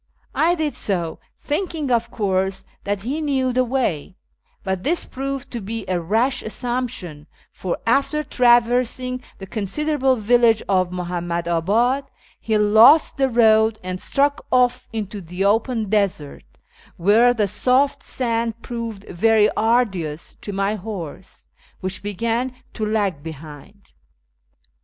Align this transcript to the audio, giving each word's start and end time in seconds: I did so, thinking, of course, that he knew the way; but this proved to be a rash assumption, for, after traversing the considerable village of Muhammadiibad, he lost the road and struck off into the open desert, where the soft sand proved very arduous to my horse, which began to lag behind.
I 0.33 0.55
did 0.55 0.73
so, 0.73 1.19
thinking, 1.37 1.91
of 1.91 2.09
course, 2.09 2.65
that 2.85 3.01
he 3.01 3.21
knew 3.21 3.53
the 3.53 3.63
way; 3.63 4.15
but 4.63 4.81
this 4.81 5.05
proved 5.05 5.51
to 5.51 5.61
be 5.61 5.85
a 5.87 6.01
rash 6.01 6.41
assumption, 6.41 7.27
for, 7.51 7.77
after 7.85 8.23
traversing 8.23 9.21
the 9.37 9.45
considerable 9.45 10.15
village 10.15 10.63
of 10.67 10.89
Muhammadiibad, 10.89 12.05
he 12.39 12.57
lost 12.57 13.17
the 13.17 13.29
road 13.29 13.77
and 13.83 14.01
struck 14.01 14.43
off 14.51 14.87
into 14.91 15.21
the 15.21 15.45
open 15.45 15.87
desert, 15.87 16.45
where 16.97 17.31
the 17.31 17.47
soft 17.47 18.01
sand 18.01 18.59
proved 18.63 19.03
very 19.07 19.51
arduous 19.51 20.33
to 20.41 20.51
my 20.51 20.73
horse, 20.73 21.47
which 21.79 22.01
began 22.01 22.53
to 22.73 22.83
lag 22.83 23.21
behind. 23.21 23.93